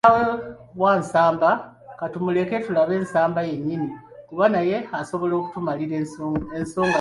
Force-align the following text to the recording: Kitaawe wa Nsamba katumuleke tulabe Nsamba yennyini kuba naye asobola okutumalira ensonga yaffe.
Kitaawe 0.03 0.33
wa 0.81 0.93
Nsamba 0.99 1.49
katumuleke 1.99 2.55
tulabe 2.65 2.95
Nsamba 3.03 3.39
yennyini 3.49 3.89
kuba 4.27 4.45
naye 4.53 4.77
asobola 4.99 5.33
okutumalira 5.39 5.93
ensonga 6.01 6.45
yaffe. 6.59 6.87